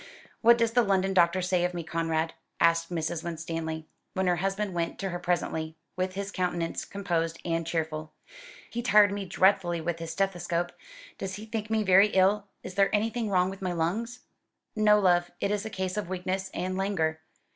"What 0.41 0.57
does 0.57 0.71
the 0.71 0.81
London 0.81 1.13
doctor 1.13 1.43
say 1.43 1.63
of 1.63 1.75
me, 1.75 1.83
Conrad?" 1.83 2.33
asked 2.59 2.89
Mrs. 2.89 3.23
Winstanley, 3.23 3.85
when 4.15 4.25
her 4.25 4.37
husband 4.37 4.73
went 4.73 4.97
to 4.97 5.09
her 5.09 5.19
presently, 5.19 5.75
with 5.95 6.15
his 6.15 6.31
countenance 6.31 6.85
composed 6.85 7.37
and 7.45 7.67
cheerful. 7.67 8.11
"He 8.71 8.81
tired 8.81 9.11
me 9.11 9.25
dreadfully 9.25 9.79
with 9.79 9.99
his 9.99 10.09
stethoscope. 10.13 10.71
Does 11.19 11.35
he 11.35 11.45
think 11.45 11.69
me 11.69 11.83
very 11.83 12.07
ill? 12.07 12.47
Is 12.63 12.73
there 12.73 12.89
anything 12.91 13.29
wrong 13.29 13.51
with 13.51 13.61
my 13.61 13.73
lungs?" 13.73 14.21
"No, 14.75 14.99
love. 14.99 15.29
It 15.39 15.51
is 15.51 15.67
a 15.67 15.69
case 15.69 15.97
of 15.97 16.09
weakness 16.09 16.49
and 16.51 16.75
languor. 16.75 17.19